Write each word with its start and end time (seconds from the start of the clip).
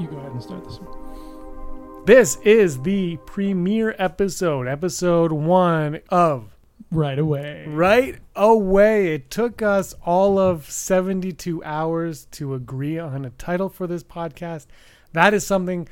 You 0.00 0.06
go 0.06 0.16
ahead 0.16 0.32
and 0.32 0.42
start 0.42 0.64
this 0.64 0.78
one. 0.80 2.06
This 2.06 2.36
is 2.36 2.80
the 2.80 3.18
premiere 3.26 3.94
episode, 3.98 4.66
episode 4.66 5.30
one 5.30 6.00
of 6.08 6.56
Write 6.90 7.18
Away. 7.18 7.66
Write 7.68 8.20
Away. 8.34 9.12
It 9.12 9.30
took 9.30 9.60
us 9.60 9.94
all 10.02 10.38
of 10.38 10.70
72 10.70 11.62
hours 11.64 12.24
to 12.30 12.54
agree 12.54 12.98
on 12.98 13.26
a 13.26 13.30
title 13.30 13.68
for 13.68 13.86
this 13.86 14.02
podcast. 14.02 14.68
That 15.12 15.34
is 15.34 15.46
something 15.46 15.86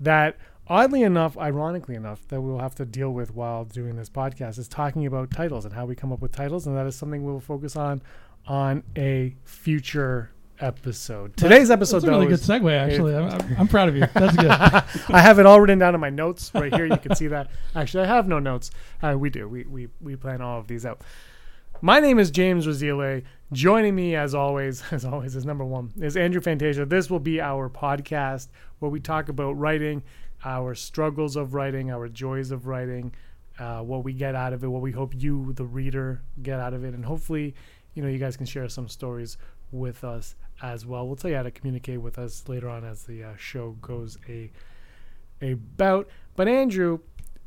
that, 0.00 0.36
oddly 0.66 1.04
enough, 1.04 1.38
ironically 1.38 1.94
enough, 1.94 2.26
that 2.28 2.40
we'll 2.40 2.58
have 2.58 2.74
to 2.74 2.84
deal 2.84 3.12
with 3.12 3.32
while 3.32 3.64
doing 3.64 3.94
this 3.94 4.10
podcast 4.10 4.58
is 4.58 4.66
talking 4.66 5.06
about 5.06 5.30
titles 5.30 5.64
and 5.64 5.72
how 5.72 5.86
we 5.86 5.94
come 5.94 6.12
up 6.12 6.20
with 6.20 6.32
titles. 6.32 6.66
And 6.66 6.76
that 6.76 6.88
is 6.88 6.96
something 6.96 7.22
we'll 7.22 7.38
focus 7.38 7.76
on 7.76 8.02
on 8.44 8.82
a 8.96 9.36
future 9.44 10.32
episode. 10.62 11.36
Today's 11.36 11.70
episode, 11.70 11.96
That's 11.96 12.04
a 12.06 12.10
really 12.10 12.24
though, 12.26 12.30
good 12.30 12.40
is- 12.40 12.48
segue, 12.48 12.76
actually. 12.76 13.16
I'm, 13.16 13.28
I'm, 13.30 13.56
I'm 13.60 13.68
proud 13.68 13.88
of 13.88 13.96
you. 13.96 14.06
That's 14.14 14.36
good. 14.36 14.50
I 15.14 15.20
have 15.20 15.38
it 15.38 15.46
all 15.46 15.60
written 15.60 15.78
down 15.78 15.94
in 15.94 16.00
my 16.00 16.10
notes 16.10 16.50
right 16.54 16.72
here. 16.74 16.86
You 16.86 16.96
can 16.96 17.14
see 17.14 17.26
that. 17.28 17.50
Actually, 17.74 18.04
I 18.04 18.06
have 18.06 18.28
no 18.28 18.38
notes. 18.38 18.70
Uh, 19.02 19.16
we 19.18 19.28
do. 19.30 19.48
We, 19.48 19.64
we 19.64 19.88
we 20.00 20.16
plan 20.16 20.40
all 20.40 20.58
of 20.60 20.68
these 20.68 20.86
out. 20.86 21.02
My 21.80 21.98
name 21.98 22.18
is 22.18 22.30
James 22.30 22.66
Razile. 22.66 23.24
Joining 23.52 23.94
me, 23.94 24.14
as 24.14 24.34
always, 24.34 24.82
as 24.92 25.04
always, 25.04 25.34
is 25.36 25.44
number 25.44 25.64
one 25.64 25.90
is 26.00 26.16
Andrew 26.16 26.40
Fantasia. 26.40 26.86
This 26.86 27.10
will 27.10 27.18
be 27.20 27.40
our 27.40 27.68
podcast 27.68 28.48
where 28.78 28.90
we 28.90 29.00
talk 29.00 29.28
about 29.28 29.52
writing, 29.58 30.02
our 30.44 30.74
struggles 30.74 31.34
of 31.36 31.54
writing, 31.54 31.90
our 31.90 32.08
joys 32.08 32.50
of 32.52 32.66
writing, 32.66 33.12
uh, 33.58 33.80
what 33.80 34.04
we 34.04 34.12
get 34.12 34.34
out 34.34 34.52
of 34.52 34.62
it, 34.62 34.68
what 34.68 34.80
we 34.82 34.92
hope 34.92 35.12
you, 35.14 35.52
the 35.54 35.64
reader, 35.64 36.22
get 36.42 36.60
out 36.60 36.72
of 36.72 36.84
it, 36.84 36.94
and 36.94 37.04
hopefully, 37.04 37.54
you 37.94 38.02
know, 38.02 38.08
you 38.08 38.18
guys 38.18 38.36
can 38.36 38.46
share 38.46 38.68
some 38.68 38.88
stories 38.88 39.36
with 39.72 40.04
us 40.04 40.34
as 40.62 40.86
well. 40.86 41.06
We'll 41.06 41.16
tell 41.16 41.30
you 41.30 41.36
how 41.36 41.42
to 41.42 41.50
communicate 41.50 42.00
with 42.00 42.18
us 42.18 42.48
later 42.48 42.68
on 42.70 42.84
as 42.84 43.02
the 43.02 43.24
uh, 43.24 43.36
show 43.36 43.72
goes 43.82 44.16
a 44.28 44.50
about. 45.42 46.08
But 46.36 46.48
Andrew, 46.48 47.00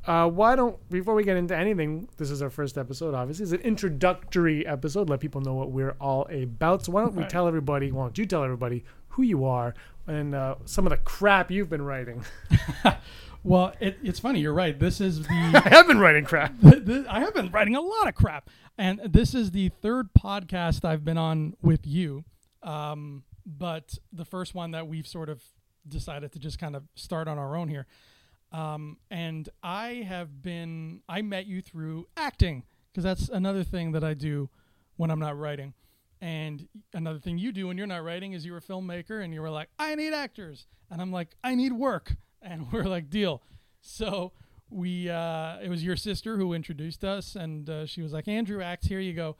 uh, 0.05 0.29
why 0.29 0.55
don't 0.55 0.77
before 0.89 1.15
we 1.15 1.23
get 1.23 1.37
into 1.37 1.55
anything, 1.55 2.07
this 2.17 2.29
is 2.29 2.41
our 2.41 2.49
first 2.49 2.77
episode. 2.77 3.13
Obviously, 3.15 3.43
it's 3.43 3.53
an 3.53 3.61
introductory 3.61 4.65
episode. 4.67 5.09
Let 5.09 5.19
people 5.21 5.41
know 5.41 5.53
what 5.55 5.71
we're 5.71 5.95
all 5.99 6.27
about. 6.31 6.85
So 6.85 6.91
why 6.91 7.01
don't 7.01 7.15
we 7.15 7.21
Right. 7.23 7.29
tell 7.29 7.47
everybody? 7.47 7.91
Why 7.91 8.03
don't 8.03 8.17
you 8.17 8.25
tell 8.25 8.43
everybody 8.43 8.83
who 9.09 9.23
you 9.23 9.45
are 9.45 9.73
and 10.07 10.35
uh, 10.35 10.55
some 10.65 10.85
of 10.85 10.89
the 10.91 10.97
crap 10.97 11.49
you've 11.49 11.69
been 11.69 11.81
writing? 11.83 12.23
well, 13.43 13.73
it, 13.79 13.97
it's 14.03 14.19
funny. 14.19 14.41
You're 14.41 14.53
right. 14.53 14.77
This 14.77 14.99
is 15.01 15.23
the 15.23 15.29
I 15.65 15.69
have 15.69 15.87
been 15.87 15.99
writing 15.99 16.25
crap. 16.25 16.53
I 16.63 17.19
have 17.21 17.33
been 17.33 17.49
writing 17.49 17.75
a 17.75 17.81
lot 17.81 18.07
of 18.07 18.13
crap, 18.15 18.49
and 18.77 18.99
this 19.07 19.33
is 19.33 19.51
the 19.51 19.69
third 19.81 20.09
podcast 20.13 20.83
I've 20.85 21.05
been 21.05 21.17
on 21.17 21.55
with 21.61 21.87
you. 21.87 22.25
Um, 22.65 23.23
but 23.45 23.97
the 24.11 24.25
first 24.25 24.53
one 24.55 24.71
that 24.71 24.87
we've 24.87 25.07
sort 25.07 25.29
of 25.29 25.41
decided 25.87 26.31
to 26.33 26.39
just 26.39 26.59
kind 26.59 26.75
of 26.75 26.83
start 26.95 27.27
on 27.27 27.37
our 27.37 27.55
own 27.55 27.69
here. 27.69 27.85
Um, 28.51 28.97
and 29.11 29.47
I 29.63 30.05
have 30.07 30.41
been 30.41 31.01
I 31.07 31.21
met 31.21 31.45
you 31.45 31.61
through 31.61 32.07
acting 32.17 32.63
because 32.91 33.03
that's 33.03 33.29
another 33.29 33.63
thing 33.63 33.91
that 33.91 34.03
I 34.03 34.13
do 34.13 34.49
when 34.97 35.11
I'm 35.11 35.19
not 35.19 35.37
writing. 35.37 35.73
And 36.21 36.67
another 36.93 37.19
thing 37.19 37.37
you 37.37 37.51
do 37.51 37.67
when 37.67 37.77
you're 37.77 37.85
not 37.85 38.03
writing 38.03 38.33
is 38.33 38.45
you're 38.45 38.57
a 38.57 38.61
filmmaker 38.61 39.23
and 39.23 39.33
you 39.33 39.41
were 39.41 39.49
like, 39.49 39.69
I 39.77 39.93
need 39.95 40.13
actors. 40.13 40.65
And 40.89 41.01
I'm 41.01 41.11
like, 41.11 41.35
I 41.43 41.55
need 41.55 41.73
work. 41.73 42.15
And 42.47 42.71
we're 42.71 42.83
like, 42.83 43.09
deal. 43.09 43.41
So 43.81 44.31
we, 44.69 45.09
uh, 45.09 45.57
it 45.63 45.67
was 45.67 45.83
your 45.83 45.95
sister 45.95 46.37
who 46.37 46.53
introduced 46.53 47.03
us. 47.03 47.35
And 47.35 47.67
uh, 47.67 47.87
she 47.87 48.03
was 48.03 48.13
like, 48.13 48.27
Andrew 48.27 48.61
acts, 48.61 48.85
here 48.85 48.99
you 48.99 49.13
go. 49.13 49.35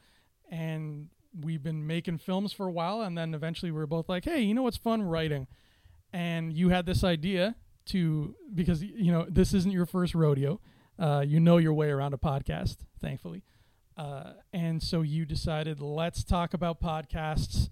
And 0.50 1.08
we've 1.46 1.62
been 1.62 1.86
making 1.86 2.18
films 2.18 2.52
for 2.52 2.66
a 2.66 2.72
while. 2.72 3.00
And 3.02 3.16
then 3.16 3.32
eventually 3.32 3.70
we 3.70 3.78
were 3.78 3.86
both 3.86 4.08
like, 4.08 4.24
hey, 4.24 4.40
you 4.40 4.52
know 4.52 4.62
what's 4.62 4.76
fun? 4.76 5.02
Writing. 5.02 5.46
And 6.12 6.52
you 6.52 6.68
had 6.68 6.84
this 6.84 7.04
idea 7.04 7.54
to, 7.86 8.34
because, 8.54 8.82
you 8.82 9.12
know, 9.12 9.26
this 9.28 9.54
isn't 9.54 9.72
your 9.72 9.86
first 9.86 10.14
rodeo. 10.14 10.60
Uh, 10.98 11.24
you 11.26 11.40
know 11.40 11.58
your 11.58 11.74
way 11.74 11.90
around 11.90 12.14
a 12.14 12.18
podcast, 12.18 12.78
thankfully. 13.00 13.42
Uh, 13.96 14.32
and 14.52 14.82
so 14.82 15.02
you 15.02 15.24
decided, 15.24 15.80
let's 15.80 16.24
talk 16.24 16.52
about 16.52 16.80
podcasts 16.80 17.70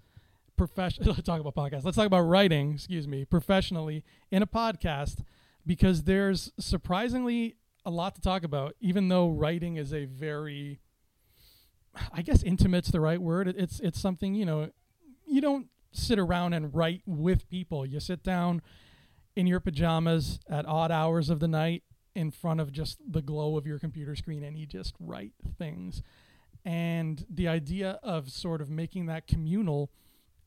profession 0.56 1.04
let's 1.06 1.22
talk 1.22 1.40
about 1.40 1.54
podcasts. 1.54 1.84
Let's 1.84 1.96
talk 1.96 2.06
about 2.06 2.20
writing, 2.22 2.74
excuse 2.74 3.08
me, 3.08 3.24
professionally 3.24 4.04
in 4.30 4.42
a 4.42 4.46
podcast 4.46 5.24
because 5.66 6.04
there's 6.04 6.52
surprisingly 6.58 7.56
a 7.84 7.90
lot 7.90 8.14
to 8.14 8.20
talk 8.20 8.44
about, 8.44 8.74
even 8.80 9.08
though 9.08 9.28
writing 9.28 9.76
is 9.76 9.92
a 9.92 10.04
very 10.04 10.80
I 12.12 12.22
guess 12.22 12.42
intimate's 12.42 12.90
the 12.90 13.00
right 13.00 13.20
word. 13.20 13.48
It's 13.48 13.80
it's 13.80 14.00
something, 14.00 14.34
you 14.34 14.44
know, 14.44 14.70
you 15.26 15.40
don't 15.40 15.68
sit 15.92 16.18
around 16.18 16.52
and 16.52 16.74
write 16.74 17.02
with 17.06 17.48
people. 17.48 17.86
You 17.86 18.00
sit 18.00 18.22
down 18.22 18.62
in 19.36 19.46
your 19.46 19.60
pajamas 19.60 20.40
at 20.48 20.66
odd 20.66 20.90
hours 20.90 21.30
of 21.30 21.40
the 21.40 21.48
night 21.48 21.82
in 22.14 22.30
front 22.30 22.60
of 22.60 22.72
just 22.72 22.98
the 23.06 23.22
glow 23.22 23.56
of 23.56 23.66
your 23.66 23.78
computer 23.78 24.14
screen 24.14 24.44
and 24.44 24.56
you 24.56 24.66
just 24.66 24.94
write 25.00 25.32
things. 25.58 26.02
And 26.64 27.24
the 27.28 27.48
idea 27.48 27.98
of 28.02 28.30
sort 28.30 28.60
of 28.60 28.70
making 28.70 29.06
that 29.06 29.26
communal 29.26 29.90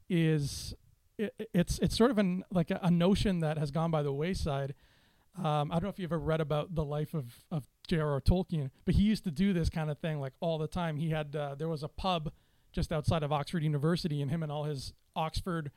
is 0.10 0.74
it, 1.18 1.50
it's 1.54 1.80
it's 1.80 1.98
sort 1.98 2.12
of 2.12 2.18
an 2.18 2.44
like 2.52 2.72
a, 2.72 2.80
a 2.82 2.92
notion 2.92 3.40
that 3.40 3.58
has 3.58 3.72
gone 3.72 3.92
by 3.92 4.04
the 4.04 4.14
wayside. 4.14 4.74
Um, 5.38 5.72
I 5.72 5.76
don't 5.76 5.84
know 5.84 5.90
if 5.90 6.00
you 6.00 6.06
ever 6.06 6.20
read 6.20 6.42
about 6.42 6.74
the 6.74 6.84
life 6.84 7.14
of 7.14 7.46
of 7.52 7.68
J.R.R. 7.88 8.22
Tolkien, 8.22 8.72
but 8.86 8.96
he 8.96 9.04
used 9.04 9.24
to 9.26 9.32
do 9.32 9.54
this 9.54 9.70
kind 9.70 9.90
of 9.90 9.98
thing 10.00 10.20
like 10.20 10.34
all 10.40 10.58
the 10.58 10.68
time. 10.68 10.98
He 10.98 11.10
had 11.10 11.36
uh, 11.36 11.56
there 11.56 11.70
was 11.70 11.84
a 11.84 11.88
pub 11.88 12.32
just 12.72 12.92
outside 12.92 13.24
of 13.24 13.32
Oxford 13.32 13.64
University, 13.64 14.22
and 14.22 14.32
him 14.32 14.44
and 14.44 14.52
all 14.52 14.64
his 14.66 14.94
Oxford 15.16 15.72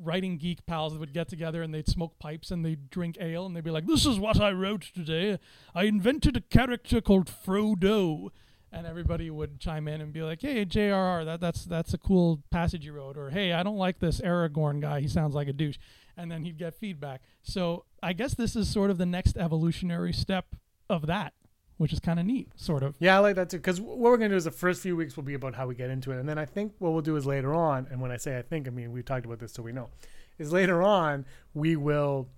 writing 0.00 0.38
geek 0.38 0.66
pals 0.66 0.96
would 0.98 1.12
get 1.12 1.28
together 1.28 1.62
and 1.62 1.72
they'd 1.72 1.88
smoke 1.88 2.18
pipes 2.18 2.50
and 2.50 2.64
they'd 2.64 2.90
drink 2.90 3.16
ale 3.20 3.46
and 3.46 3.54
they'd 3.54 3.64
be 3.64 3.70
like, 3.70 3.86
"This 3.86 4.06
is 4.06 4.18
what 4.18 4.40
I 4.40 4.50
wrote 4.50 4.90
today. 4.94 5.38
I 5.74 5.84
invented 5.84 6.36
a 6.36 6.40
character 6.40 7.00
called 7.00 7.30
Frodo." 7.30 8.30
And 8.72 8.88
everybody 8.88 9.30
would 9.30 9.60
chime 9.60 9.86
in 9.86 10.00
and 10.00 10.12
be 10.12 10.22
like, 10.22 10.40
"Hey, 10.42 10.64
J.R.R., 10.64 11.24
that 11.24 11.40
that's 11.40 11.64
that's 11.64 11.94
a 11.94 11.98
cool 11.98 12.42
passage 12.50 12.84
you 12.84 12.92
wrote," 12.92 13.16
or 13.16 13.30
"Hey, 13.30 13.52
I 13.52 13.62
don't 13.62 13.76
like 13.76 14.00
this 14.00 14.20
Aragorn 14.20 14.80
guy. 14.80 15.00
He 15.00 15.08
sounds 15.08 15.34
like 15.34 15.46
a 15.46 15.52
douche." 15.52 15.78
And 16.16 16.30
then 16.30 16.44
he'd 16.44 16.58
get 16.58 16.74
feedback. 16.74 17.22
So 17.42 17.84
I 18.02 18.12
guess 18.12 18.34
this 18.34 18.54
is 18.54 18.68
sort 18.70 18.90
of 18.90 18.98
the 18.98 19.06
next 19.06 19.36
evolutionary 19.36 20.12
step 20.12 20.54
of 20.88 21.06
that, 21.06 21.32
which 21.76 21.92
is 21.92 21.98
kind 22.00 22.20
of 22.20 22.26
neat, 22.26 22.48
sort 22.56 22.82
of. 22.82 22.94
Yeah, 22.98 23.16
I 23.16 23.18
like 23.18 23.36
that 23.36 23.50
too. 23.50 23.56
Because 23.56 23.80
what 23.80 23.98
we're 23.98 24.16
gonna 24.16 24.28
do 24.30 24.36
is 24.36 24.44
the 24.44 24.50
first 24.50 24.80
few 24.82 24.94
weeks 24.96 25.16
will 25.16 25.24
be 25.24 25.34
about 25.34 25.54
how 25.54 25.66
we 25.66 25.74
get 25.74 25.90
into 25.90 26.12
it, 26.12 26.18
and 26.20 26.28
then 26.28 26.38
I 26.38 26.44
think 26.44 26.72
what 26.78 26.92
we'll 26.92 27.02
do 27.02 27.16
is 27.16 27.26
later 27.26 27.52
on. 27.54 27.88
And 27.90 28.00
when 28.00 28.10
I 28.12 28.16
say 28.16 28.38
I 28.38 28.42
think, 28.42 28.66
I 28.68 28.70
mean 28.70 28.92
we've 28.92 29.04
talked 29.04 29.26
about 29.26 29.38
this, 29.40 29.52
so 29.52 29.62
we 29.62 29.72
know. 29.72 29.90
Is 30.38 30.52
later 30.52 30.82
on 30.82 31.24
we 31.52 31.76
will 31.76 32.28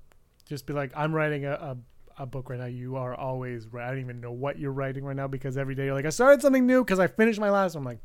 just 0.47 0.67
be 0.67 0.73
like, 0.73 0.93
I'm 0.97 1.13
writing 1.13 1.45
a, 1.45 1.53
a, 1.53 1.77
a 2.23 2.27
book 2.27 2.49
right 2.49 2.59
now. 2.59 2.67
You 2.67 2.97
are 2.97 3.15
always 3.15 3.67
right. 3.67 3.87
I 3.87 3.91
don't 3.91 4.01
even 4.01 4.21
know 4.21 4.33
what 4.33 4.59
you're 4.59 4.73
writing 4.73 5.05
right 5.05 5.17
now 5.17 5.29
because 5.29 5.57
every 5.57 5.75
day 5.75 5.87
you're 5.87 5.95
like, 5.95 6.07
I 6.07 6.11
started 6.11 6.41
something 6.41 6.67
new 6.67 6.85
because 6.85 7.01
I 7.01 7.09
finished 7.09 7.41
my 7.41 7.51
last. 7.51 7.75
one. 7.75 7.83
I'm 7.83 7.85
like, 7.85 7.99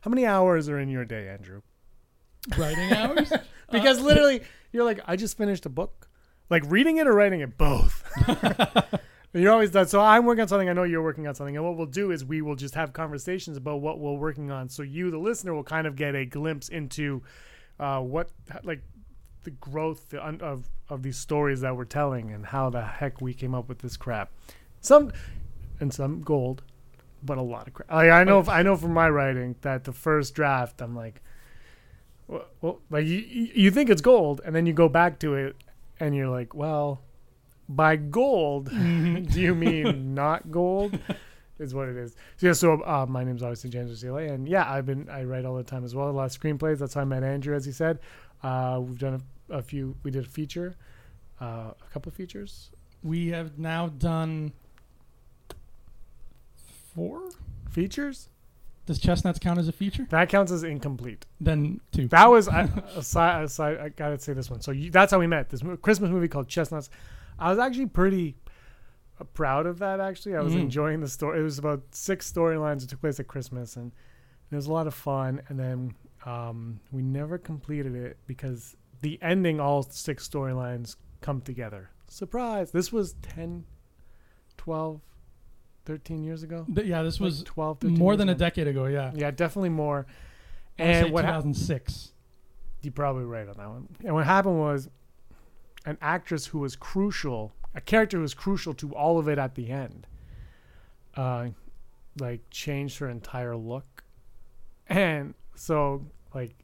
how 0.00 0.08
many 0.10 0.26
hours 0.26 0.68
are 0.68 0.78
in 0.78 0.88
your 0.88 1.04
day, 1.04 1.28
Andrew? 1.28 1.62
Writing 2.56 2.92
hours. 2.92 3.32
Because 3.72 4.00
literally, 4.00 4.40
you're 4.72 4.84
like, 4.84 5.00
I 5.06 5.16
just 5.16 5.36
finished 5.36 5.66
a 5.66 5.68
book. 5.68 6.08
Like 6.48 6.62
reading 6.68 6.96
it 6.96 7.06
or 7.06 7.12
writing 7.12 7.40
it, 7.40 7.58
both. 7.58 8.02
you're 9.34 9.52
always 9.52 9.70
done. 9.70 9.86
So 9.88 10.00
I'm 10.00 10.24
working 10.24 10.40
on 10.40 10.48
something. 10.48 10.70
I 10.70 10.72
know 10.72 10.84
you're 10.84 11.02
working 11.02 11.26
on 11.26 11.34
something. 11.34 11.54
And 11.54 11.64
what 11.64 11.76
we'll 11.76 11.84
do 11.84 12.10
is 12.10 12.24
we 12.24 12.40
will 12.40 12.56
just 12.56 12.74
have 12.74 12.94
conversations 12.94 13.58
about 13.58 13.82
what 13.82 13.98
we're 13.98 14.14
working 14.14 14.50
on. 14.50 14.70
So 14.70 14.82
you, 14.82 15.10
the 15.10 15.18
listener, 15.18 15.52
will 15.52 15.64
kind 15.64 15.86
of 15.86 15.96
get 15.96 16.14
a 16.14 16.24
glimpse 16.24 16.70
into 16.70 17.22
uh, 17.78 18.00
what, 18.00 18.30
like, 18.64 18.80
the 19.44 19.50
growth 19.50 20.14
of 20.14 20.68
of 20.90 21.02
these 21.02 21.16
stories 21.16 21.60
that 21.60 21.76
we're 21.76 21.84
telling 21.84 22.32
and 22.32 22.46
how 22.46 22.70
the 22.70 22.82
heck 22.82 23.20
we 23.20 23.34
came 23.34 23.54
up 23.54 23.68
with 23.68 23.78
this 23.78 23.96
crap. 23.96 24.32
Some 24.80 25.12
and 25.80 25.92
some 25.92 26.22
gold, 26.22 26.62
but 27.22 27.38
a 27.38 27.42
lot 27.42 27.66
of 27.66 27.74
crap. 27.74 27.90
Like, 27.90 28.10
I 28.10 28.24
know, 28.24 28.44
I 28.48 28.62
know 28.62 28.76
from 28.76 28.94
my 28.94 29.08
writing 29.08 29.56
that 29.62 29.84
the 29.84 29.92
first 29.92 30.34
draft, 30.34 30.80
I'm 30.80 30.96
like, 30.96 31.22
well, 32.28 32.44
well 32.60 32.78
like 32.90 33.06
you, 33.06 33.18
you 33.18 33.70
think 33.70 33.90
it's 33.90 34.00
gold, 34.02 34.40
and 34.44 34.54
then 34.54 34.66
you 34.66 34.72
go 34.72 34.88
back 34.88 35.18
to 35.20 35.34
it, 35.34 35.56
and 35.98 36.14
you're 36.14 36.28
like, 36.28 36.54
well, 36.54 37.00
by 37.68 37.96
gold, 37.96 38.70
do 38.70 39.40
you 39.40 39.54
mean 39.54 40.14
not 40.22 40.50
gold? 40.50 40.98
Is 41.58 41.74
what 41.74 41.88
it 41.88 41.96
is. 41.96 42.14
So 42.36 42.46
yeah. 42.46 42.52
So 42.52 42.80
uh, 42.82 43.04
my 43.08 43.24
name's 43.24 43.42
obviously 43.42 43.70
James 43.70 43.90
Rosile, 43.90 44.32
and 44.32 44.46
yeah, 44.48 44.70
I've 44.70 44.86
been 44.86 45.08
I 45.10 45.24
write 45.24 45.44
all 45.44 45.56
the 45.56 45.64
time 45.64 45.84
as 45.84 45.92
well. 45.92 46.08
A 46.08 46.12
lot 46.12 46.26
of 46.26 46.40
screenplays. 46.40 46.78
That's 46.78 46.94
how 46.94 47.00
I 47.00 47.04
met 47.04 47.24
Andrew, 47.24 47.52
as 47.56 47.64
he 47.64 47.72
said. 47.72 47.98
Uh, 48.44 48.80
we've 48.80 48.98
done 48.98 49.20
a, 49.50 49.56
a 49.56 49.62
few. 49.62 49.96
We 50.04 50.12
did 50.12 50.24
a 50.24 50.28
feature, 50.28 50.76
uh, 51.40 51.72
a 51.84 51.90
couple 51.92 52.10
of 52.10 52.14
features, 52.14 52.70
We 53.02 53.28
have 53.28 53.58
now 53.58 53.88
done 53.88 54.52
four. 56.94 57.30
features. 57.70 58.28
Does 58.88 58.98
Chestnuts 58.98 59.38
count 59.38 59.58
as 59.58 59.68
a 59.68 59.72
feature? 59.72 60.06
That 60.08 60.30
counts 60.30 60.50
as 60.50 60.62
incomplete. 60.64 61.26
Then 61.40 61.80
two. 61.92 62.08
That 62.08 62.26
was 62.26 62.48
I, 62.48 62.62
aside, 62.96 63.44
aside. 63.44 63.76
I 63.78 63.90
gotta 63.90 64.18
say 64.18 64.32
this 64.32 64.50
one. 64.50 64.62
So 64.62 64.70
you, 64.70 64.90
that's 64.90 65.12
how 65.12 65.18
we 65.18 65.26
met. 65.26 65.50
This 65.50 65.62
Christmas 65.82 66.10
movie 66.10 66.26
called 66.26 66.48
Chestnuts. 66.48 66.88
I 67.38 67.50
was 67.50 67.58
actually 67.58 67.84
pretty 67.86 68.36
uh, 69.20 69.24
proud 69.24 69.66
of 69.66 69.78
that. 69.80 70.00
Actually, 70.00 70.36
I 70.36 70.40
was 70.40 70.54
Mhm. 70.54 70.60
enjoying 70.60 71.00
the 71.00 71.08
story. 71.08 71.38
It 71.38 71.42
was 71.42 71.58
about 71.58 71.82
six 71.90 72.32
storylines 72.32 72.80
that 72.80 72.88
took 72.88 73.00
place 73.02 73.20
at 73.20 73.28
Christmas, 73.28 73.76
and 73.76 73.92
it 74.50 74.56
was 74.56 74.66
a 74.66 74.72
lot 74.72 74.86
of 74.86 74.94
fun. 74.94 75.42
And 75.48 75.60
then 75.60 75.94
um, 76.24 76.80
we 76.90 77.02
never 77.02 77.36
completed 77.36 77.94
it 77.94 78.16
because 78.26 78.74
the 79.02 79.18
ending, 79.20 79.60
all 79.60 79.82
six 79.82 80.26
storylines 80.26 80.96
come 81.20 81.42
together. 81.42 81.90
Surprise! 82.08 82.70
This 82.70 82.90
was 82.90 83.12
10, 83.20 83.64
12, 84.56 85.02
13 85.88 86.22
years 86.22 86.42
ago. 86.42 86.64
Th- 86.72 86.86
yeah, 86.86 87.02
this 87.02 87.18
Like 87.18 87.24
was 87.28 87.42
12, 87.44 87.80
13 87.80 87.98
more 87.98 88.14
than 88.14 88.28
a 88.28 88.34
decade 88.34 88.68
ago. 88.68 88.84
Yeah, 88.86 89.10
Yeah, 89.14 89.30
definitely 89.30 89.70
more. 89.70 90.06
And 90.78 91.10
what 91.12 91.24
hap- 91.24 91.42
2006. 91.42 92.12
you're 92.82 92.92
probably 92.92 93.24
right 93.24 93.48
on 93.48 93.54
that 93.56 93.68
one. 93.68 93.88
And 94.04 94.14
what 94.14 94.26
happened 94.26 94.58
was 94.60 94.88
an 95.86 95.96
actress 96.02 96.46
who 96.46 96.58
was 96.58 96.76
crucial, 96.76 97.52
a 97.74 97.80
character 97.80 98.18
who 98.18 98.22
was 98.22 98.34
crucial 98.34 98.74
to 98.74 98.94
all 98.94 99.18
of 99.18 99.28
it 99.28 99.38
at 99.38 99.54
the 99.54 99.70
end, 99.70 100.06
uh, 101.16 101.48
like 102.20 102.40
changed 102.50 102.98
her 102.98 103.08
entire 103.08 103.56
look. 103.56 104.04
And 104.88 105.34
so, 105.54 106.04
like, 106.34 106.54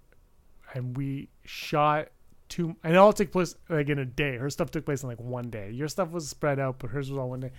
and 0.74 0.96
we 0.96 1.28
shot 1.44 2.08
two, 2.48 2.76
and 2.84 2.92
it 2.94 2.96
all 2.96 3.12
took 3.12 3.32
place 3.32 3.54
like 3.68 3.88
in 3.88 3.98
a 3.98 4.04
day. 4.04 4.36
Her 4.36 4.50
stuff 4.50 4.70
took 4.70 4.84
place 4.84 5.02
in 5.02 5.08
like 5.08 5.20
one 5.20 5.50
day. 5.50 5.70
Your 5.70 5.88
stuff 5.88 6.10
was 6.10 6.28
spread 6.28 6.58
out, 6.58 6.78
but 6.78 6.90
hers 6.90 7.10
was 7.10 7.18
all 7.18 7.30
one 7.30 7.40
day. 7.40 7.50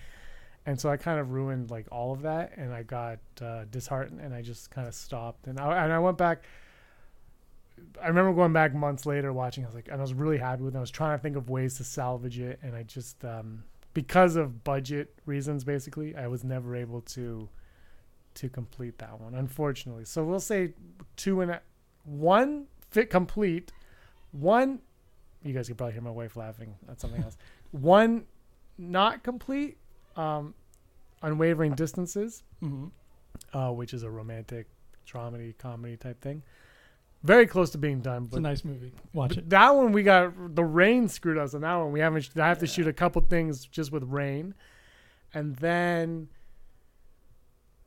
And 0.66 0.80
so 0.80 0.90
I 0.90 0.96
kind 0.96 1.20
of 1.20 1.30
ruined 1.30 1.70
like 1.70 1.86
all 1.92 2.12
of 2.12 2.22
that, 2.22 2.52
and 2.56 2.74
I 2.74 2.82
got 2.82 3.20
uh, 3.40 3.64
disheartened, 3.70 4.20
and 4.20 4.34
I 4.34 4.42
just 4.42 4.70
kind 4.70 4.88
of 4.88 4.94
stopped. 4.94 5.46
And 5.46 5.60
I 5.60 5.84
and 5.84 5.92
I 5.92 5.98
went 6.00 6.18
back. 6.18 6.44
I 8.02 8.08
remember 8.08 8.32
going 8.32 8.52
back 8.52 8.74
months 8.74 9.06
later 9.06 9.32
watching. 9.32 9.64
I 9.64 9.68
was 9.68 9.76
like, 9.76 9.88
and 9.88 9.98
I 9.98 10.00
was 10.00 10.12
really 10.12 10.38
happy 10.38 10.62
with 10.62 10.74
it. 10.74 10.78
I 10.78 10.80
was 10.80 10.90
trying 10.90 11.16
to 11.16 11.22
think 11.22 11.36
of 11.36 11.48
ways 11.48 11.76
to 11.76 11.84
salvage 11.84 12.40
it, 12.40 12.58
and 12.62 12.74
I 12.74 12.82
just 12.82 13.24
um, 13.24 13.62
because 13.94 14.36
of 14.36 14.64
budget 14.64 15.14
reasons, 15.24 15.64
basically, 15.64 16.16
I 16.16 16.26
was 16.26 16.42
never 16.42 16.74
able 16.74 17.00
to 17.02 17.48
to 18.34 18.48
complete 18.48 18.98
that 18.98 19.20
one, 19.20 19.34
unfortunately. 19.34 20.04
So 20.04 20.22
we'll 20.24 20.40
say 20.40 20.74
two 21.16 21.40
and 21.40 21.52
a, 21.52 21.60
one 22.04 22.66
fit 22.90 23.08
complete, 23.08 23.72
one. 24.32 24.80
You 25.42 25.54
guys 25.54 25.68
can 25.68 25.76
probably 25.76 25.92
hear 25.92 26.02
my 26.02 26.10
wife 26.10 26.36
laughing 26.36 26.74
at 26.90 27.00
something 27.00 27.22
else. 27.22 27.36
One 27.70 28.24
not 28.78 29.22
complete, 29.22 29.78
um, 30.16 30.54
unwavering 31.22 31.74
distances 31.74 32.42
hmm 32.60 32.86
uh, 33.52 33.70
which 33.70 33.92
is 33.92 34.02
a 34.02 34.10
romantic 34.10 34.66
dramedy 35.06 35.56
comedy 35.58 35.96
type 35.96 36.20
thing. 36.22 36.42
Very 37.22 37.46
close 37.46 37.70
to 37.70 37.78
being 37.78 38.00
done, 38.00 38.24
But, 38.24 38.28
It's 38.28 38.36
a 38.38 38.40
nice 38.40 38.64
movie. 38.64 38.92
Watch 39.12 39.36
it. 39.36 39.50
that 39.50 39.70
one 39.74 39.92
we 39.92 40.02
got 40.02 40.54
the 40.54 40.64
rain 40.64 41.06
screwed 41.08 41.36
us 41.38 41.52
on 41.54 41.60
that 41.60 41.74
one. 41.76 41.92
We 41.92 42.00
haven't. 42.00 42.28
I 42.36 42.48
have 42.48 42.58
to 42.60 42.66
shoot 42.66 42.86
a 42.86 42.92
couple 42.94 43.20
things 43.22 43.66
just 43.66 43.92
with 43.92 44.04
rain, 44.04 44.54
and 45.34 45.54
then 45.56 46.28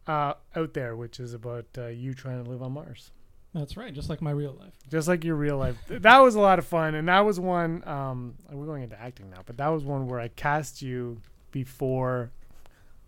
uh, 0.08 0.34
out 0.56 0.74
there, 0.74 0.96
which 0.96 1.20
is 1.20 1.34
about 1.34 1.66
uh, 1.78 1.88
you 1.88 2.14
trying 2.14 2.44
to 2.44 2.50
live 2.50 2.62
on 2.62 2.74
Mars, 2.74 3.12
That's 3.54 3.78
right, 3.78 3.94
just 3.94 4.10
like 4.10 4.22
my 4.22 4.32
real 4.32 4.54
life. 4.60 4.74
just 4.90 5.08
like 5.08 5.24
your 5.24 5.36
real 5.36 5.58
life. 5.58 5.78
that 5.88 6.20
was 6.20 6.36
a 6.36 6.40
lot 6.40 6.60
of 6.60 6.66
fun, 6.66 6.96
and 6.96 7.08
that 7.08 7.22
was 7.22 7.40
one. 7.40 7.84
Um, 7.88 8.36
we're 8.52 8.66
going 8.66 8.84
into 8.84 9.00
acting 9.00 9.30
now, 9.30 9.42
but 9.46 9.58
that 9.58 9.68
was 9.70 9.84
one 9.84 10.08
where 10.08 10.20
I 10.20 10.28
cast 10.30 10.82
you 10.82 11.22
before. 11.52 12.32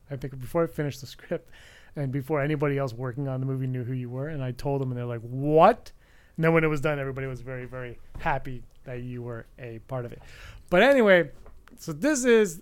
I 0.09 0.15
think 0.15 0.39
before 0.39 0.63
I 0.63 0.67
finished 0.67 1.01
the 1.01 1.07
script, 1.07 1.49
and 1.95 2.11
before 2.11 2.41
anybody 2.41 2.77
else 2.77 2.93
working 2.93 3.27
on 3.27 3.39
the 3.39 3.45
movie 3.45 3.67
knew 3.67 3.83
who 3.83 3.93
you 3.93 4.09
were, 4.09 4.27
and 4.27 4.43
I 4.43 4.51
told 4.51 4.81
them, 4.81 4.91
and 4.91 4.97
they're 4.97 5.05
like, 5.05 5.21
"What?" 5.21 5.91
And 6.35 6.45
then 6.45 6.53
when 6.53 6.63
it 6.63 6.67
was 6.67 6.81
done, 6.81 6.99
everybody 6.99 7.27
was 7.27 7.41
very, 7.41 7.65
very 7.65 7.99
happy 8.19 8.63
that 8.83 9.01
you 9.01 9.21
were 9.21 9.45
a 9.59 9.79
part 9.87 10.05
of 10.05 10.11
it. 10.11 10.21
But 10.69 10.81
anyway, 10.81 11.29
so 11.77 11.93
this 11.93 12.25
is 12.25 12.61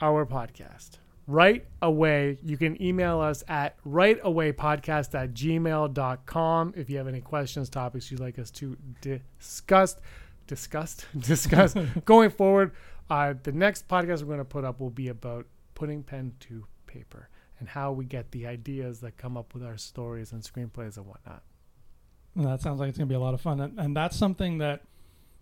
our 0.00 0.26
podcast. 0.26 0.98
Write 1.28 1.66
Away, 1.80 2.38
you 2.42 2.56
can 2.56 2.80
email 2.82 3.20
us 3.20 3.44
at 3.46 3.82
writeawaypodcast 3.84 5.14
at 5.14 5.32
gmail.com 5.32 6.74
if 6.76 6.90
you 6.90 6.98
have 6.98 7.06
any 7.06 7.20
questions, 7.20 7.68
topics 7.70 8.10
you'd 8.10 8.20
like 8.20 8.38
us 8.40 8.50
to 8.50 8.76
discuss. 9.00 9.96
discuss, 10.48 10.96
discuss 11.18 11.74
going 12.04 12.30
forward. 12.30 12.72
Uh, 13.12 13.34
the 13.42 13.52
next 13.52 13.88
podcast 13.88 14.20
we're 14.20 14.28
going 14.28 14.38
to 14.38 14.44
put 14.44 14.64
up 14.64 14.80
will 14.80 14.88
be 14.88 15.08
about 15.08 15.44
putting 15.74 16.02
pen 16.02 16.32
to 16.40 16.64
paper 16.86 17.28
and 17.60 17.68
how 17.68 17.92
we 17.92 18.06
get 18.06 18.30
the 18.30 18.46
ideas 18.46 19.00
that 19.00 19.18
come 19.18 19.36
up 19.36 19.52
with 19.52 19.62
our 19.62 19.76
stories 19.76 20.32
and 20.32 20.42
screenplays 20.42 20.96
and 20.96 21.06
whatnot. 21.06 21.42
And 22.34 22.46
that 22.46 22.62
sounds 22.62 22.80
like 22.80 22.88
it's 22.88 22.96
gonna 22.96 23.08
be 23.08 23.14
a 23.14 23.20
lot 23.20 23.34
of 23.34 23.42
fun, 23.42 23.60
and, 23.60 23.78
and 23.78 23.94
that's 23.94 24.16
something 24.16 24.56
that 24.58 24.84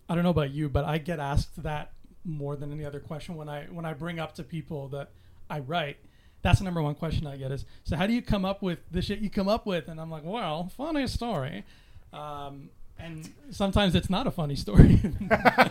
I 0.09 0.17
don't 0.17 0.25
know 0.25 0.31
about 0.31 0.51
you, 0.51 0.69
but 0.69 0.85
I 0.85 0.99
get 0.99 1.21
asked 1.21 1.63
that 1.63 1.93
more 2.25 2.57
than 2.57 2.73
any 2.73 2.85
other 2.85 2.99
question 2.99 3.37
when 3.37 3.49
I 3.49 3.67
when 3.67 3.85
I 3.85 3.93
bring 3.93 4.19
up 4.19 4.35
to 4.35 4.43
people 4.43 4.89
that 4.89 5.11
I 5.49 5.61
write. 5.61 5.99
That's 6.43 6.59
the 6.59 6.65
number 6.65 6.83
one 6.83 6.97
question 6.97 7.25
I 7.29 7.37
get 7.37 7.53
is, 7.53 7.65
so 7.85 7.95
how 7.95 8.09
do 8.09 8.13
you 8.13 8.23
come 8.23 8.45
up 8.45 8.63
with 8.63 8.81
the 8.91 9.01
shit 9.01 9.21
you 9.21 9.31
come 9.31 9.49
up 9.49 9.65
with? 9.65 9.87
And 9.87 10.01
I'm 10.01 10.11
like, 10.11 10.25
well, 10.25 10.73
funny 10.77 11.07
story. 11.07 11.65
Um, 12.13 12.71
and 12.99 13.33
sometimes 13.53 13.95
it's 13.95 14.11
not 14.11 14.27
a 14.27 14.33
funny 14.33 14.57
story, 14.57 15.01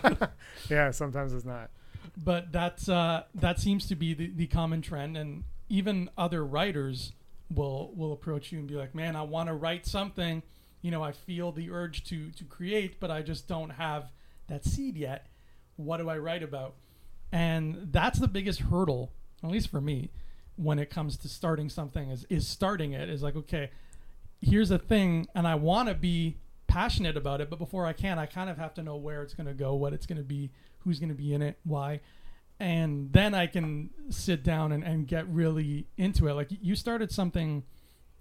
Yeah, 0.70 0.92
sometimes 0.92 1.34
it's 1.34 1.46
not. 1.46 1.70
But 2.22 2.52
that's 2.52 2.90
uh, 2.90 3.24
that 3.36 3.60
seems 3.60 3.88
to 3.88 3.96
be 3.96 4.14
the, 4.14 4.32
the 4.36 4.48
common 4.48 4.82
trend, 4.82 5.18
and 5.18 5.44
even 5.70 6.10
other 6.18 6.46
writers 6.46 7.14
will 7.54 7.92
will 7.96 8.12
approach 8.12 8.52
you 8.52 8.60
and 8.60 8.68
be 8.68 8.76
like, 8.76 8.94
"Man, 8.94 9.16
I 9.16 9.22
want 9.22 9.48
to 9.48 9.54
write 9.54 9.86
something. 9.86 10.44
You 10.82 10.92
know, 10.92 11.04
I 11.04 11.12
feel 11.12 11.52
the 11.52 11.72
urge 11.72 12.04
to 12.06 12.32
to 12.32 12.44
create, 12.44 13.00
but 13.00 13.10
I 13.10 13.22
just 13.22 13.48
don't 13.48 13.72
have 13.72 14.12
that 14.48 14.66
seed 14.66 14.98
yet. 14.98 15.28
What 15.78 15.98
do 15.98 16.10
I 16.10 16.18
write 16.18 16.44
about?" 16.44 16.76
And 17.32 17.90
that's 17.92 18.20
the 18.20 18.28
biggest 18.28 18.62
hurdle, 18.62 19.12
at 19.44 19.50
least 19.52 19.70
for 19.70 19.80
me, 19.80 20.10
when 20.56 20.80
it 20.80 20.90
comes 20.90 21.16
to 21.18 21.30
starting 21.30 21.70
something. 21.70 22.10
Is 22.10 22.26
is 22.30 22.48
starting 22.48 22.94
it 22.94 23.10
is 23.10 23.24
like, 23.24 23.36
okay, 23.36 23.70
here's 24.42 24.72
a 24.72 24.80
thing, 24.80 25.28
and 25.34 25.48
I 25.48 25.56
want 25.56 25.90
to 25.90 25.96
be 25.96 26.38
passionate 26.68 27.18
about 27.18 27.42
it, 27.42 27.50
but 27.50 27.60
before 27.60 27.86
I 27.86 27.94
can, 27.94 28.20
I 28.20 28.26
kind 28.26 28.50
of 28.50 28.58
have 28.58 28.74
to 28.76 28.84
know 28.84 28.96
where 28.96 29.24
it's 29.24 29.34
going 29.34 29.48
to 29.48 29.54
go, 29.54 29.74
what 29.74 29.92
it's 29.92 30.06
going 30.06 30.20
to 30.20 30.24
be, 30.24 30.52
who's 30.80 31.00
going 31.00 31.10
to 31.10 31.16
be 31.16 31.34
in 31.34 31.42
it, 31.42 31.60
why. 31.64 32.02
And 32.60 33.12
then 33.14 33.34
I 33.34 33.48
can 33.48 33.90
sit 34.10 34.44
down 34.44 34.72
and, 34.72 34.84
and 34.84 35.08
get 35.08 35.28
really 35.30 35.88
into 35.98 36.28
it. 36.28 36.34
Like 36.34 36.50
you 36.50 36.76
started 36.76 37.12
something 37.12 37.64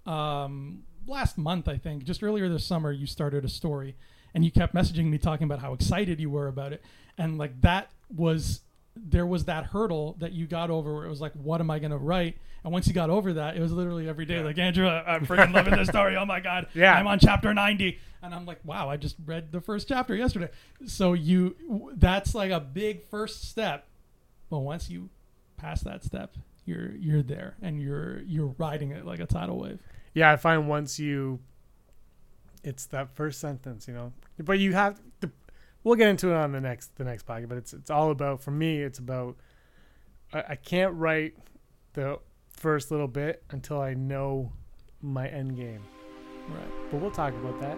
um, 0.05 0.83
last 1.05 1.37
month, 1.37 1.67
I 1.67 1.77
think, 1.77 2.03
just 2.03 2.23
earlier 2.23 2.47
this 2.47 2.65
summer, 2.65 2.91
you 2.91 3.05
started 3.05 3.43
a 3.43 3.49
story 3.49 3.95
and 4.33 4.45
you 4.45 4.51
kept 4.51 4.73
messaging 4.73 5.05
me 5.05 5.17
talking 5.17 5.45
about 5.45 5.59
how 5.59 5.73
excited 5.73 6.19
you 6.19 6.29
were 6.29 6.47
about 6.47 6.71
it. 6.71 6.83
And 7.17 7.37
like 7.37 7.59
that 7.61 7.91
was, 8.15 8.61
there 9.07 9.25
was 9.25 9.45
that 9.45 9.65
hurdle 9.67 10.15
that 10.19 10.31
you 10.33 10.45
got 10.47 10.69
over 10.69 10.93
where 10.93 11.05
it 11.05 11.09
was 11.09 11.21
like, 11.21 11.33
what 11.33 11.61
am 11.61 11.69
I 11.71 11.79
going 11.79 11.91
to 11.91 11.97
write? 11.97 12.37
And 12.63 12.73
once 12.73 12.87
you 12.87 12.93
got 12.93 13.09
over 13.09 13.33
that, 13.33 13.55
it 13.55 13.61
was 13.61 13.71
literally 13.71 14.07
every 14.09 14.25
day 14.25 14.37
Yeah. 14.39 14.43
like, 14.43 14.57
Andrew, 14.57 14.87
I'm 14.87 15.25
freaking 15.27 15.53
loving 15.53 15.75
this 15.75 15.87
story. 15.87 16.15
Oh 16.17 16.25
my 16.25 16.39
God. 16.39 16.67
Yeah. 16.73 16.93
I'm 16.93 17.07
on 17.07 17.19
chapter 17.19 17.53
90. 17.53 17.97
And 18.21 18.35
I'm 18.35 18.45
like, 18.45 18.59
wow, 18.65 18.89
I 18.89 18.97
just 18.97 19.15
read 19.25 19.51
the 19.53 19.61
first 19.61 19.87
chapter 19.87 20.13
yesterday. 20.15 20.49
So 20.85 21.13
you, 21.13 21.91
that's 21.95 22.35
like 22.35 22.51
a 22.51 22.59
big 22.59 23.03
first 23.09 23.49
step. 23.49 23.87
But 24.49 24.59
once 24.59 24.89
you 24.89 25.09
pass 25.55 25.81
that 25.81 26.03
step, 26.03 26.35
you're 26.65 26.91
you're 26.95 27.23
there 27.23 27.55
and 27.61 27.81
you're 27.81 28.19
you're 28.21 28.53
riding 28.57 28.91
it 28.91 29.05
like 29.05 29.19
a 29.19 29.25
tidal 29.25 29.57
wave. 29.59 29.79
Yeah, 30.13 30.31
I 30.31 30.35
find 30.35 30.67
once 30.67 30.99
you, 30.99 31.39
it's 32.63 32.85
that 32.87 33.09
first 33.15 33.39
sentence, 33.39 33.87
you 33.87 33.93
know. 33.93 34.11
But 34.39 34.59
you 34.59 34.73
have 34.73 34.99
to. 35.21 35.31
We'll 35.83 35.95
get 35.95 36.09
into 36.09 36.29
it 36.29 36.35
on 36.35 36.51
the 36.51 36.61
next 36.61 36.95
the 36.97 37.03
next 37.03 37.25
podcast. 37.25 37.49
But 37.49 37.57
it's 37.57 37.73
it's 37.73 37.89
all 37.89 38.11
about 38.11 38.41
for 38.41 38.51
me. 38.51 38.81
It's 38.81 38.99
about 38.99 39.37
I, 40.33 40.43
I 40.49 40.55
can't 40.55 40.93
write 40.95 41.35
the 41.93 42.19
first 42.51 42.91
little 42.91 43.07
bit 43.07 43.43
until 43.51 43.81
I 43.81 43.93
know 43.93 44.51
my 45.01 45.27
end 45.27 45.55
game. 45.55 45.81
Right. 46.49 46.91
But 46.91 47.01
we'll 47.01 47.11
talk 47.11 47.33
about 47.33 47.59
that 47.61 47.77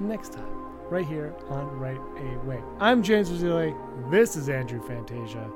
next 0.00 0.32
time, 0.32 0.50
right 0.88 1.06
here 1.06 1.34
on 1.48 1.66
Right 1.78 2.00
A 2.18 2.46
Way. 2.46 2.60
I'm 2.80 3.02
James 3.02 3.30
Rosile. 3.30 4.10
This 4.10 4.36
is 4.36 4.48
Andrew 4.48 4.82
Fantasia. 4.86 5.50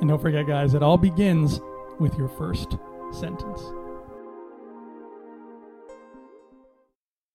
And 0.00 0.08
don't 0.08 0.20
forget, 0.20 0.46
guys, 0.46 0.74
it 0.74 0.82
all 0.82 0.98
begins 0.98 1.60
with 2.00 2.16
your 2.18 2.28
first 2.28 2.76
sentence. 3.12 3.62